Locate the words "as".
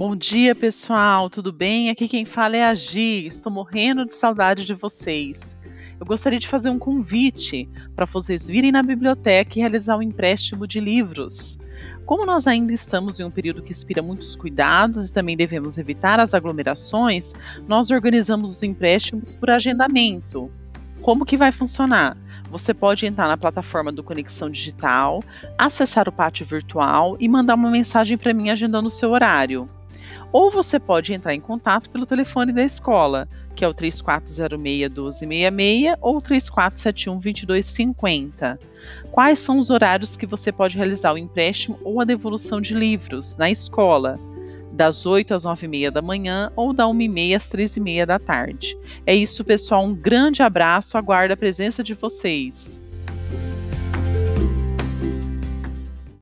16.18-16.32